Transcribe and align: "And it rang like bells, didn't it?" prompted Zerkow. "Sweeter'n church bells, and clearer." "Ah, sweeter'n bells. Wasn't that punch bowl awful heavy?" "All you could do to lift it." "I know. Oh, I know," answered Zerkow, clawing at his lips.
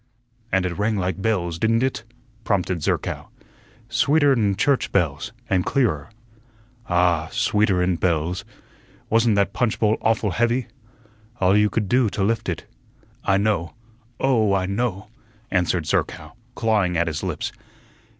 "And 0.51 0.65
it 0.65 0.79
rang 0.79 0.95
like 0.97 1.21
bells, 1.21 1.59
didn't 1.59 1.83
it?" 1.83 2.03
prompted 2.43 2.81
Zerkow. 2.81 3.29
"Sweeter'n 3.87 4.55
church 4.57 4.91
bells, 4.91 5.31
and 5.47 5.63
clearer." 5.63 6.09
"Ah, 6.89 7.29
sweeter'n 7.31 7.97
bells. 7.97 8.43
Wasn't 9.11 9.35
that 9.35 9.53
punch 9.53 9.79
bowl 9.79 9.99
awful 10.01 10.31
heavy?" 10.31 10.65
"All 11.39 11.55
you 11.55 11.69
could 11.69 11.87
do 11.87 12.09
to 12.09 12.23
lift 12.23 12.49
it." 12.49 12.65
"I 13.23 13.37
know. 13.37 13.75
Oh, 14.19 14.55
I 14.55 14.65
know," 14.65 15.09
answered 15.51 15.85
Zerkow, 15.85 16.31
clawing 16.55 16.97
at 16.97 17.05
his 17.05 17.21
lips. 17.21 17.51